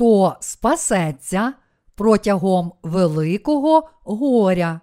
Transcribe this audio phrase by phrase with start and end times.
[0.00, 1.54] хто спасеться
[1.94, 4.80] протягом великого горя.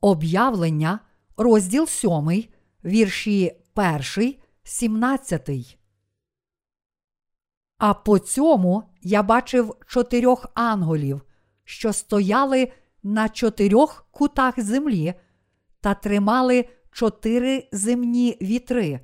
[0.00, 0.98] Об'явлення,
[1.36, 2.44] розділ 7,
[2.84, 5.78] вірші 1, 17.
[7.78, 11.22] А по цьому я бачив чотирьох анголів,
[11.64, 15.14] що стояли на чотирьох кутах землі
[15.80, 19.00] та тримали чотири земні вітри,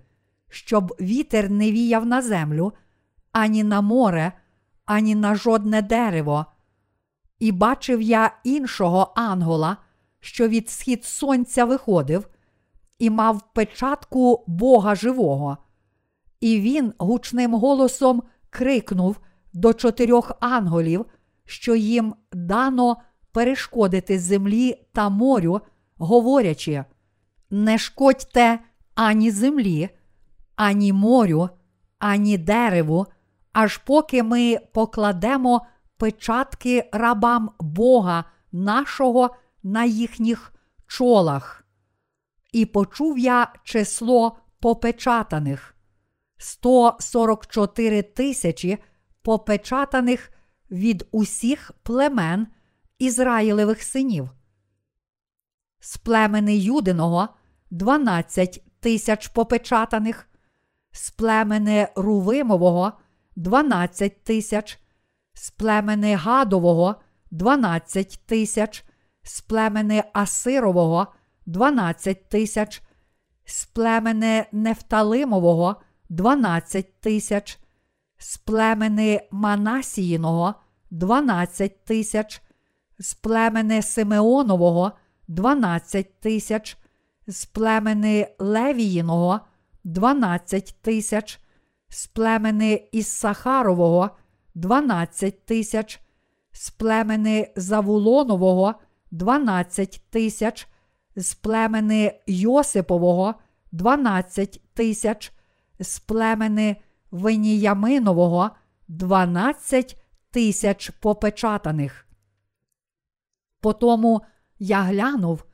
[0.48, 2.72] щоб вітер не віяв на землю,
[3.33, 4.33] ані на море,
[4.84, 6.47] ані на жодне дерево.
[7.39, 9.77] І бачив я іншого ангола,
[10.20, 12.29] що від схід сонця виходив,
[12.98, 15.56] і мав печатку Бога живого.
[16.41, 19.20] І він гучним голосом крикнув
[19.53, 21.06] до чотирьох анголів,
[21.45, 22.97] що їм дано
[23.33, 25.61] перешкодити землі та морю,
[25.97, 26.84] говорячи:
[27.50, 28.59] не шкодьте
[28.94, 29.89] ані землі,
[30.56, 31.48] ані морю,
[31.98, 33.06] ані дереву,
[33.61, 35.66] аж поки ми покладемо
[35.97, 40.53] печатки рабам Бога нашого на їхніх
[40.86, 41.64] чолах.
[42.53, 45.75] І почув я число попечатаних
[46.38, 48.78] 144 тисячі
[49.22, 50.33] попечатаних
[50.70, 52.47] від усіх племен
[52.98, 54.31] Ізраїлевих синів.
[55.81, 57.28] З племени Юдиного
[57.70, 60.28] 12 тисяч попечатаних,
[60.92, 62.92] з племени Рувимового
[63.36, 64.78] 12 тисяч,
[65.34, 66.95] з племени Гадового
[67.31, 68.84] 12 тисяч,
[69.22, 71.06] з племени Асирового
[71.47, 72.83] 12 тисяч,
[73.45, 75.77] з племени Нефталимового
[76.09, 77.59] 12 тисяч,
[78.19, 80.55] з племени Манасіїного
[80.91, 82.42] 12 тисяч,
[82.98, 84.92] з племени Симеонового
[85.28, 86.78] 12 тисяч,
[87.27, 89.41] з племени Левіїного
[89.84, 91.41] 12 тисяч,
[91.91, 94.11] з племени Іссахарового
[94.55, 96.01] 12 тисяч,
[96.53, 98.75] з племени Завулонового
[99.11, 100.69] 12 тисяч,
[101.17, 103.34] з племени Йосипового
[103.73, 105.33] 12 тисяч,
[105.81, 106.77] з племени
[107.11, 108.51] Веніяминового
[108.89, 109.97] 12
[110.31, 112.07] тисяч попечатаних.
[113.61, 114.21] Потому
[114.59, 115.45] я глянув,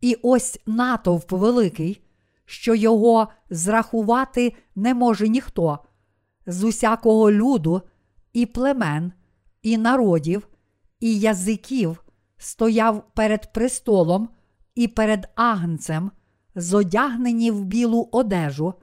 [0.00, 2.02] і ось натовп великий,
[2.44, 5.78] що його зрахувати не може ніхто,
[6.46, 7.82] з усякого люду,
[8.32, 9.12] і племен,
[9.62, 10.48] і народів,
[11.00, 12.04] і язиків
[12.36, 14.28] стояв перед престолом
[14.74, 16.10] і перед агнцем,
[16.54, 18.74] зодягнені в білу одежу,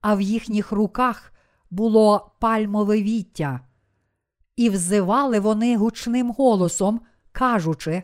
[0.00, 1.32] а в їхніх руках
[1.70, 3.60] було пальмове віття.
[4.56, 7.00] І взивали вони гучним голосом,
[7.32, 8.02] кажучи: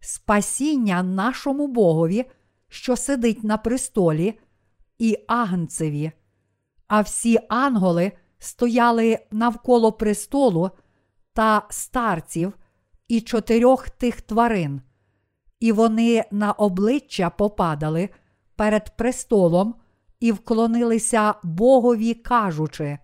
[0.00, 2.24] Спасіння нашому Богові,
[2.68, 4.38] що сидить на престолі,
[4.98, 6.12] і агнцеві.
[6.86, 10.70] А всі ангели стояли навколо престолу
[11.32, 12.52] та старців
[13.08, 14.82] і чотирьох тих тварин,
[15.60, 18.08] і вони на обличчя попадали
[18.56, 19.74] перед престолом
[20.20, 22.98] і вклонилися Богові, кажучи: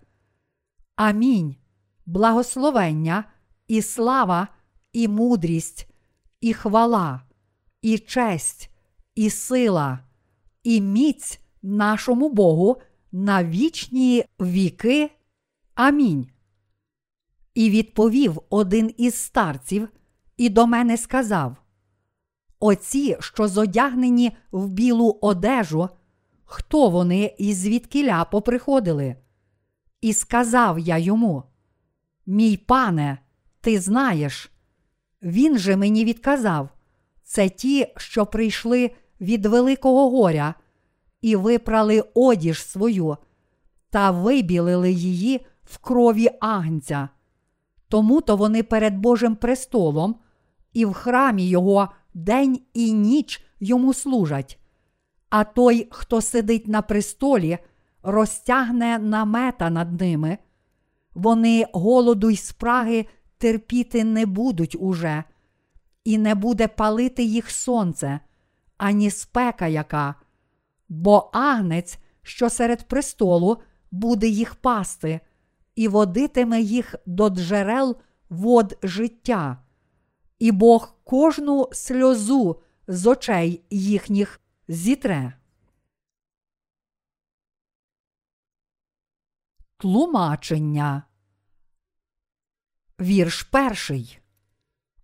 [0.95, 1.55] Амінь,
[2.05, 3.23] благословення,
[3.67, 4.47] і слава,
[4.93, 5.87] і мудрість,
[6.41, 7.21] і хвала,
[7.81, 8.72] і честь,
[9.15, 9.99] і сила,
[10.63, 12.77] і міць нашому Богу
[13.11, 15.11] на вічні віки.
[15.75, 16.27] Амінь.
[17.53, 19.89] І відповів один із старців,
[20.37, 21.55] і до мене сказав:
[22.59, 25.89] Оці, що зодягнені в білу одежу,
[26.45, 29.15] хто вони і звідкіля поприходили?
[30.01, 31.43] І сказав я йому:
[32.25, 33.17] Мій пане,
[33.61, 34.51] ти знаєш.
[35.21, 36.69] Він же мені відказав:
[37.23, 38.91] це ті, що прийшли
[39.23, 40.55] від Великого горя,
[41.21, 43.17] і випрали одіж свою,
[43.89, 47.09] та вибілили її в крові агнця.
[47.87, 50.15] Тому то вони перед Божим престолом
[50.73, 54.59] і в храмі Його день і ніч йому служать.
[55.29, 57.57] А той, хто сидить на престолі,
[58.03, 60.37] розтягне намета над ними.
[61.13, 63.05] Вони голоду й спраги
[63.37, 65.23] терпіти не будуть уже,
[66.03, 68.19] і не буде палити їх сонце,
[68.83, 70.15] ані спека яка,
[70.89, 75.19] бо агнець, що серед престолу, буде їх пасти,
[75.75, 77.97] і водитиме їх до джерел
[78.29, 79.63] вод життя,
[80.39, 85.33] і Бог кожну сльозу з очей їхніх зітре.
[89.77, 91.03] Тлумачення.
[92.99, 94.19] Вірш перший.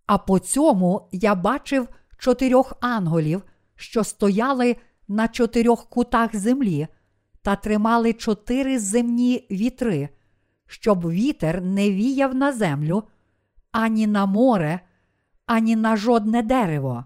[0.05, 3.43] А по цьому я бачив чотирьох анголів,
[3.79, 4.75] що стояли
[5.07, 6.87] на чотирьох кутах землі
[7.41, 10.09] та тримали чотири земні вітри,
[10.67, 13.03] щоб вітер не віяв на землю,
[13.71, 14.79] ані на море,
[15.45, 17.05] ані на жодне дерево.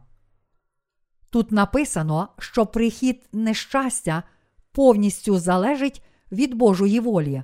[1.30, 4.24] Тут написано, що прихід нещастя
[4.72, 7.44] повністю залежить від Божої волі.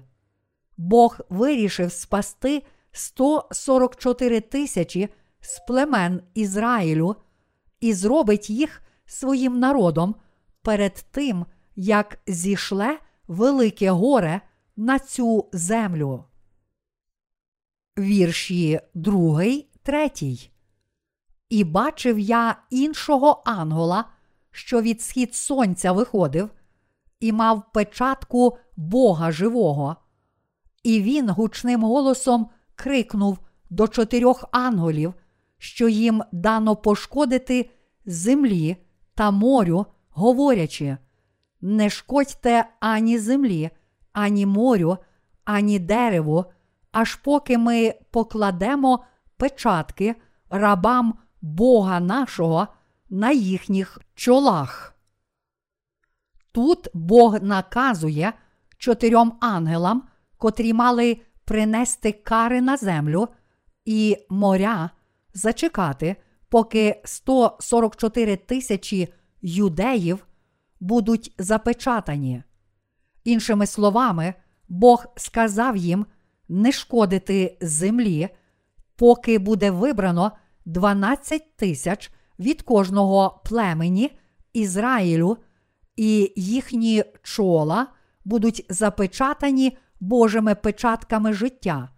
[0.77, 5.09] Бог вирішив спасти 144 тисячі
[5.41, 7.15] з племен Ізраїлю
[7.79, 10.15] і зробить їх своїм народом
[10.61, 11.45] перед тим,
[11.75, 14.41] як зійшле велике горе
[14.77, 16.23] на цю землю.
[17.97, 19.43] Вірші 2,
[19.83, 20.11] 3.
[21.49, 24.05] І бачив я іншого ангела,
[24.51, 26.49] що від схід сонця виходив,
[27.19, 29.95] і мав печатку Бога живого.
[30.83, 33.39] І він гучним голосом крикнув
[33.69, 35.13] до чотирьох ангелів,
[35.57, 37.69] що їм дано пошкодити
[38.05, 38.77] землі
[39.19, 40.97] та морю, говорячи:
[41.61, 43.69] не шкодьте ані землі,
[44.13, 44.97] ані морю,
[45.45, 46.45] ані дереву,
[46.91, 49.03] аж поки ми покладемо
[49.37, 50.15] печатки
[50.49, 52.67] рабам Бога нашого
[53.09, 54.95] на їхніх чолах.
[56.51, 58.33] Тут Бог наказує
[58.77, 60.03] чотирьом ангелам,
[60.37, 63.27] котрі мали принести кари на землю
[63.85, 64.89] і моря,
[65.33, 66.15] зачекати,
[66.49, 70.25] поки 144 тисячі юдеїв
[70.79, 72.43] будуть запечатані.
[73.23, 74.33] Іншими словами,
[74.69, 76.05] Бог сказав їм
[76.49, 78.29] не шкодити землі,
[78.95, 80.31] поки буде вибрано
[80.65, 84.11] 12 тисяч від кожного племені
[84.53, 85.37] Ізраїлю,
[85.95, 87.87] і їхні чола
[88.25, 91.89] будуть запечатані Божими печатками життя.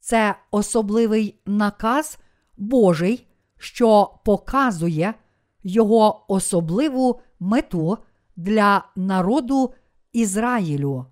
[0.00, 2.18] Це особливий наказ
[2.56, 3.25] Божий,
[3.58, 5.14] що показує
[5.62, 7.98] його особливу мету
[8.36, 9.74] для народу
[10.12, 11.06] Ізраїлю.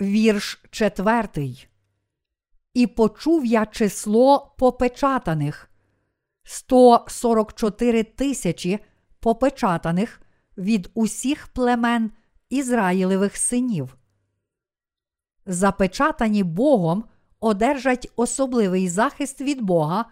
[0.00, 1.68] Вірш четвертий.
[2.74, 5.70] І почув я число попечатаних
[6.42, 8.78] 144 тисячі
[9.20, 10.22] попечатаних
[10.58, 12.10] від усіх племен
[12.48, 13.96] Ізраїлевих синів.
[15.46, 17.04] Запечатані Богом
[17.40, 20.04] одержать особливий захист від Бога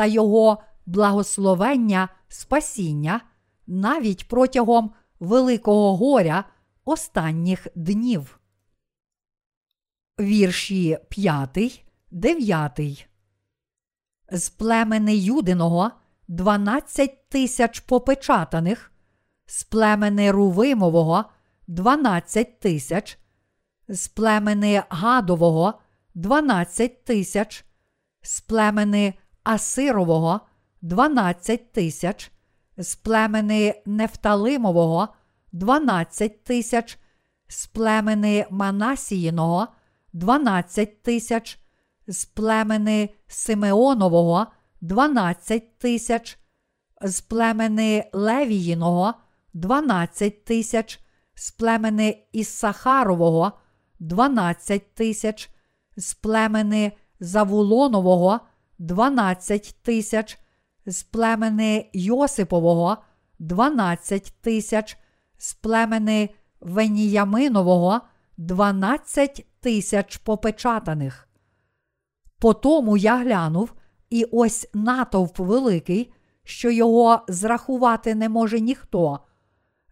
[0.00, 3.20] та Його благословення спасіння
[3.66, 6.44] навіть протягом великого горя
[6.84, 8.40] останніх днів.
[10.20, 13.08] Вірші 5, 9.
[14.32, 15.90] З племени Юдиного
[16.28, 18.92] 12 тисяч попечатаних,
[19.46, 21.24] з племени Рувимового
[21.66, 23.18] 12 тисяч,
[23.88, 25.74] з племени Гадового
[26.14, 27.64] 12 тисяч,
[28.22, 29.14] з племени
[29.44, 30.40] Асирового
[30.82, 32.32] 12 тисяч,
[32.76, 35.08] з племени Нефталимового
[35.52, 36.98] 12 тисяч,
[37.48, 39.68] з племени Манасіїного
[40.12, 41.58] 12 тисяч,
[42.06, 44.46] з племени Симеонового
[44.80, 46.38] 12 тисяч,
[47.02, 49.14] з племени Левіїного
[49.54, 51.00] 12 тисяч,
[51.34, 53.52] з племени Іссахарового
[54.00, 55.50] 12 тисяч,
[55.96, 58.40] з племени Завулонового
[58.80, 60.38] 12 тисяч,
[60.86, 62.96] з племени Йосипового
[63.38, 64.98] 12 тисяч,
[65.38, 66.28] з племени
[66.60, 68.00] Веніяминового
[68.36, 71.28] 12 тисяч попечатаних.
[72.38, 73.72] Потому я глянув,
[74.10, 76.12] і ось натовп великий,
[76.44, 79.20] що його зрахувати не може ніхто,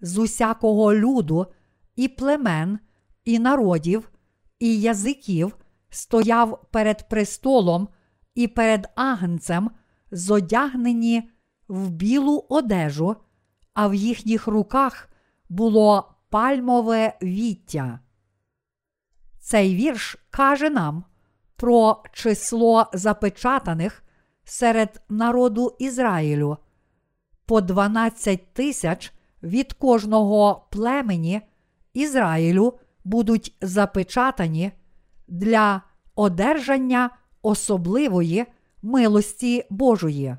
[0.01, 1.47] з усякого люду,
[1.97, 2.79] і племен,
[3.25, 4.11] і народів,
[4.59, 5.57] і язиків
[5.91, 7.89] стояв перед престолом
[8.39, 9.71] і перед агнцем,
[10.11, 11.31] зодягнені
[11.69, 13.17] в білу одежу,
[13.75, 15.09] а в їхніх руках
[15.49, 18.01] було пальмове віття.
[19.41, 21.05] Цей вірш каже нам
[21.57, 24.03] про число запечатаних
[24.45, 26.57] серед народу Ізраїлю
[27.47, 31.41] по 12 тисяч від кожного племені
[31.95, 34.73] Ізраїлю будуть запечатані
[35.29, 35.83] для
[36.15, 37.11] одержання
[37.43, 38.47] особливої
[38.83, 40.37] милості Божої.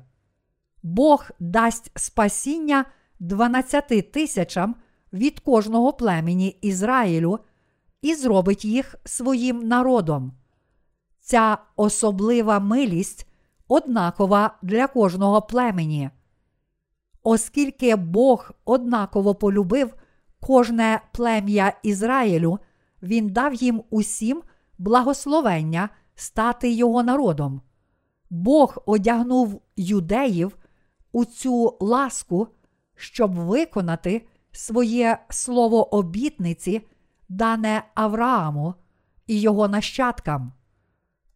[0.82, 2.84] Бог дасть спасіння
[3.20, 4.74] 12 тисячам
[5.12, 7.38] від кожного племені Ізраїлю
[8.02, 10.32] і зробить їх своїм народом.
[11.20, 13.26] Ця особлива милість
[13.68, 16.10] однакова для кожного племені.
[17.22, 19.94] Оскільки Бог однаково полюбив
[20.40, 22.58] кожне плем'я Ізраїлю,
[23.02, 24.42] Він дав їм усім
[24.78, 25.88] благословення
[26.20, 27.60] стати його народом.
[28.30, 30.56] Бог одягнув юдеїв
[31.12, 32.48] у цю ласку,
[32.96, 36.86] щоб виконати своє слово обітниці,
[37.28, 38.74] дане Аврааму,
[39.26, 40.52] і його нащадкам.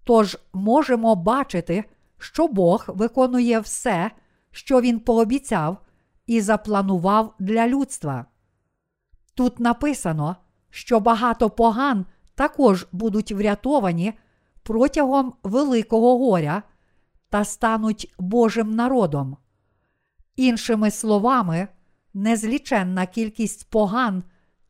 [0.05, 1.85] Тож можемо бачити,
[2.19, 4.11] що Бог виконує все,
[4.51, 5.79] що Він пообіцяв
[6.27, 8.27] і запланував для людства.
[9.35, 10.37] Тут написано,
[10.71, 14.15] що багато поган також будуть врятовані
[14.65, 16.63] протягом Великого горя
[17.31, 19.37] та стануть Божим народом.
[20.37, 21.69] Іншими словами,
[22.15, 24.23] незліченна кількість поган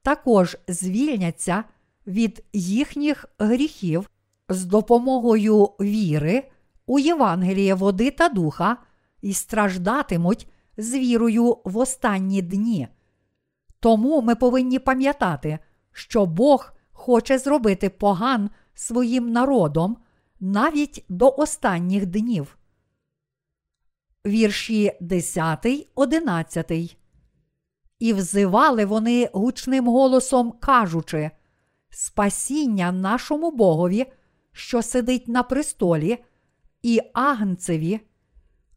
[0.02, 1.64] також звільняться
[2.06, 4.10] від їхніх гріхів
[4.48, 6.50] з допомогою віри
[6.86, 8.76] у Євангеліє води та духа
[9.22, 12.88] і страждатимуть з вірою в останні дні.
[13.80, 15.58] Тому ми повинні пам'ятати,
[15.92, 19.96] що Бог хоче зробити поган своїм народом
[20.40, 22.58] навіть до останніх днів.
[24.26, 26.96] Вірші 10, 11.
[27.98, 31.30] І взивали вони гучним голосом, кажучи:
[31.90, 34.06] Спасіння нашому Богові,
[34.52, 36.24] що сидить на престолі,
[36.82, 38.00] і агнцеві,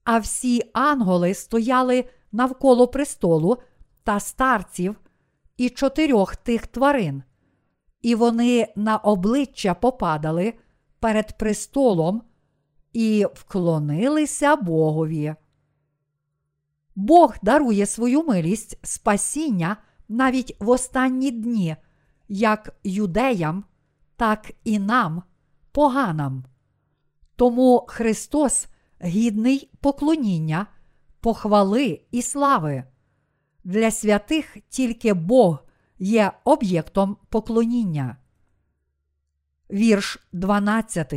[0.03, 3.57] а всі ангели стояли навколо престолу
[4.03, 4.95] та старців
[5.57, 7.23] і чотирьох тих тварин,
[8.01, 10.53] і вони на обличчя попадали
[10.99, 12.21] перед престолом
[12.93, 15.35] і вклонилися Богові.
[16.95, 19.77] Бог дарує свою милість спасіння
[20.09, 21.75] навіть в останні дні,
[22.27, 23.63] як юдеям,
[24.15, 25.23] так і нам,
[25.71, 26.45] поганам.
[27.35, 28.67] Тому Христос
[29.03, 30.67] гідний поклоніння,
[31.19, 32.83] похвали і слави.
[33.63, 35.66] Для святих тільки Бог
[35.99, 38.17] є об'єктом поклоніння.
[39.71, 41.13] Вірш 12.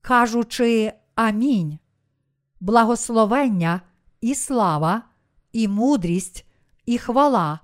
[0.00, 1.78] Кажучи Амінь.
[2.60, 3.80] Благословення
[4.20, 5.02] і слава,
[5.52, 6.46] і мудрість,
[6.86, 7.60] і хвала,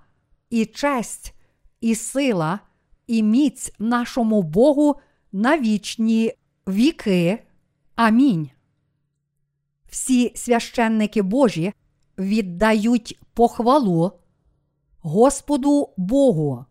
[0.50, 1.34] і честь,
[1.80, 2.60] і сила,
[3.06, 5.00] і міць нашому Богу
[5.32, 6.32] на вічні
[6.68, 7.44] віки.
[7.94, 8.50] Амінь.
[9.86, 11.72] Всі священники Божі
[12.18, 14.21] віддають похвалу
[15.02, 16.64] Господу Богу,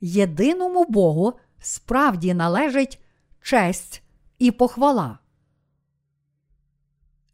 [0.00, 3.00] єдиному Богу справді належить
[3.40, 4.02] честь
[4.38, 5.18] і похвала.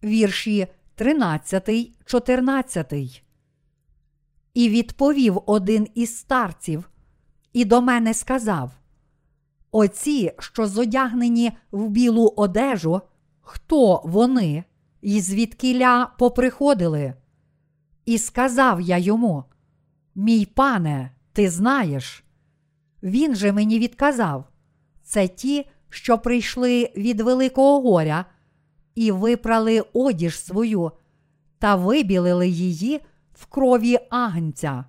[0.05, 3.23] Вірші 13, 14.
[4.55, 6.91] І відповів один із старців,
[7.53, 8.71] і до мене сказав:
[9.71, 13.01] Оці, що зодягнені в білу одежу,
[13.41, 14.65] хто вони,
[15.01, 17.15] і звідкіля поприходили?
[18.05, 19.45] І сказав я йому:
[20.19, 22.25] Мій пане, ти знаєш.
[23.03, 24.45] Він же мені відказав:
[25.03, 28.25] це ті, що прийшли від Великого горя
[28.95, 30.91] і випрали одіж свою
[31.59, 33.01] та вибілили її
[33.33, 34.85] в крові агнця.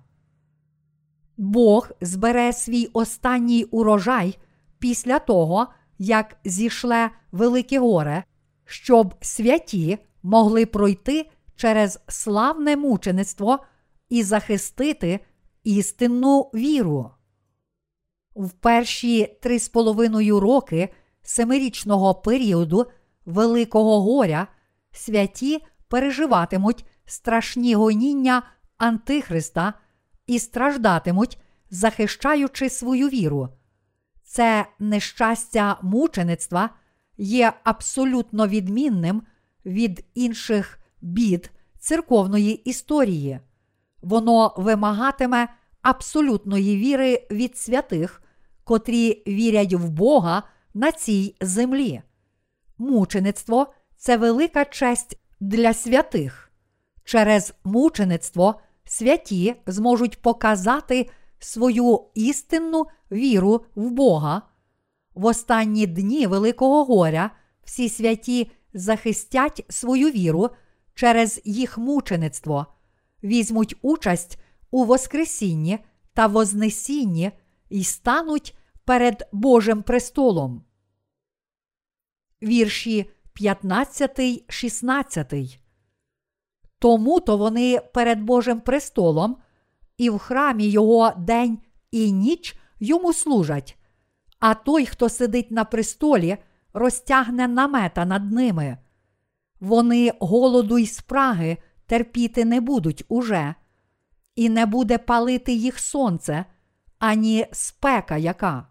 [1.36, 4.38] Бог збере свій останній урожай
[4.78, 5.66] після того,
[5.98, 8.24] як зійшле Велике горе,
[8.64, 13.58] щоб святі могли пройти через славне мучеництво
[14.10, 15.20] і захистити
[15.64, 17.10] істинну віру.
[18.36, 20.88] В перші три з половиною роки
[21.22, 22.86] семирічного періоду
[23.26, 24.46] Великого горя
[24.92, 28.42] святі переживатимуть страшні гоніння
[28.76, 29.74] Антихриста
[30.26, 31.38] і страждатимуть,
[31.70, 33.48] захищаючи свою віру.
[34.22, 36.70] Це нещастя мучеництва
[37.18, 39.22] є абсолютно відмінним
[39.66, 43.40] від інших бід церковної історії.
[44.02, 45.48] Воно вимагатиме
[45.82, 48.22] абсолютної віри від святих,
[48.64, 50.42] котрі вірять в Бога
[50.74, 52.02] на цій землі.
[52.78, 53.66] Мучеництво
[53.96, 56.50] це велика честь для святих.
[57.04, 64.42] Через мучеництво святі зможуть показати свою істинну віру в Бога.
[65.14, 67.30] В останні дні Великого горя
[67.64, 70.50] всі святі захистять свою віру
[70.94, 72.66] через їх мучеництво,
[73.22, 74.38] візьмуть участь
[74.70, 75.78] у Воскресінні
[76.14, 77.30] та Вознесінні
[77.68, 80.64] і стануть перед Божим престолом.
[82.42, 85.60] Вірші 15, 16.
[86.78, 89.36] Тому то вони перед Божим престолом,
[89.96, 91.58] і в храмі його день
[91.90, 93.78] і ніч йому служать,
[94.38, 96.36] а той, хто сидить на престолі,
[96.72, 98.78] розтягне намета над ними.
[99.60, 101.56] Вони голоду й спраги
[101.90, 103.54] терпіти не будуть уже,
[104.34, 106.44] і не буде палити їх сонце,
[106.98, 108.66] ані спека яка.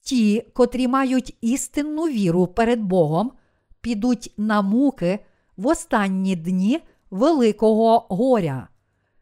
[0.00, 3.32] Ті, котрі мають істинну віру перед Богом,
[3.80, 5.18] підуть на муки
[5.56, 6.80] в останні дні
[7.10, 8.68] Великого горя,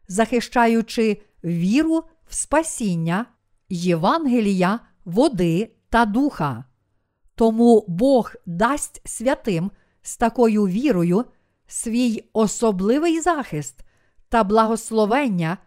[0.07, 3.25] захищаючи віру в спасіння,
[3.69, 6.65] Євангелія води та духа.
[7.35, 11.25] Тому Бог дасть святим з такою вірою
[11.71, 13.79] свій особливий захист
[14.29, 15.57] та благословення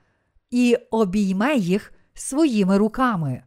[0.51, 3.43] і обійме їх своїми руками.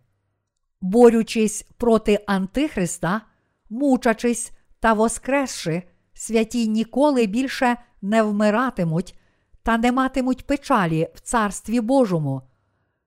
[0.81, 3.21] Борючись проти Антихриста,
[3.69, 5.83] мучачись та воскресши,
[6.13, 9.19] святі ніколи більше не вмиратимуть
[9.63, 12.41] та не матимуть печалі в Царстві Божому.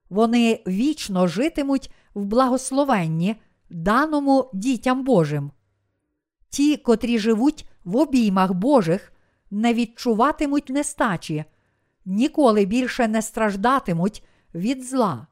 [0.09, 3.35] Вони вічно житимуть в благословенні,
[3.69, 5.51] даному дітям Божим.
[6.49, 9.13] Ті, котрі живуть в обіймах Божих,
[9.51, 11.45] не відчуватимуть нестачі,
[12.05, 14.23] ніколи більше не страждатимуть
[14.55, 15.27] від зла.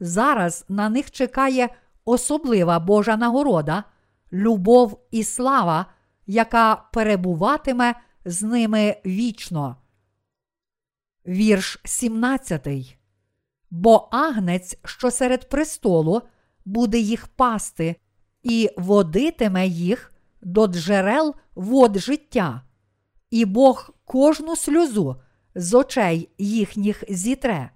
[0.00, 1.68] Зараз на них чекає
[2.04, 3.84] особлива Божа нагорода,
[4.32, 5.86] любов і слава,
[6.26, 9.76] яка перебуватиме з ними вічно.
[11.26, 12.68] Вірш 17.
[13.70, 16.22] Бо агнець, що серед престолу,
[16.64, 17.96] буде їх пасти,
[18.42, 22.62] і водитиме їх до джерел вод життя,
[23.30, 25.16] і Бог кожну сльозу
[25.54, 27.70] з очей їхніх зітре.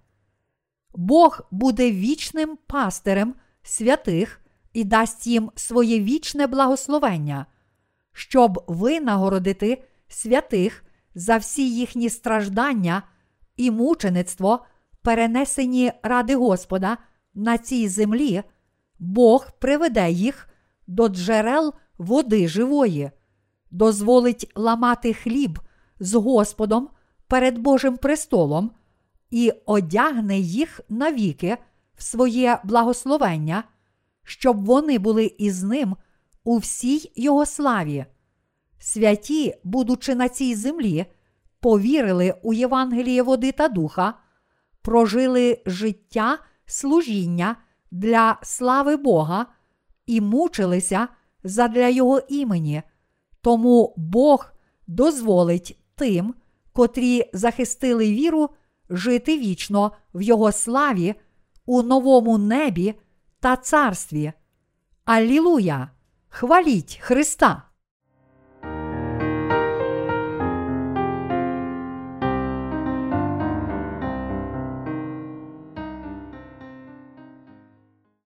[0.95, 4.41] Бог буде вічним пастирем святих
[4.73, 7.47] і дасть їм своє вічне благословення,
[8.13, 10.85] щоб винагородити святих
[11.15, 13.03] за всі їхні страждання
[13.57, 14.65] і мучеництво,
[15.03, 16.99] перенесені ради Господа
[17.35, 18.43] на цій землі,
[18.99, 20.49] Бог приведе їх
[20.87, 23.11] до джерел води живої,
[23.75, 25.59] дозволить ламати хліб
[26.00, 26.88] з Господом
[27.28, 28.71] перед Божим престолом
[29.31, 31.57] і одягне їх навіки
[31.97, 33.64] в своє благословення,
[34.25, 35.97] щоб вони були із ним
[36.45, 38.07] у всій його славі.
[38.78, 41.07] Святі, будучи на цій землі,
[41.61, 44.14] повірили у Євангеліє води та духа,
[44.83, 47.57] прожили життя служіння
[47.90, 49.46] для слави Бога
[50.07, 51.09] і мучилися
[51.44, 52.83] задля Його імені.
[53.44, 54.52] Тому Бог
[54.87, 56.35] дозволить тим,
[56.72, 58.50] котрі захистили віру,
[58.90, 61.14] жити вічно в Його славі
[61.66, 62.94] у новому небі
[63.40, 64.33] та царстві.
[65.04, 65.90] Алілуя!
[66.28, 67.62] Хваліть Христа!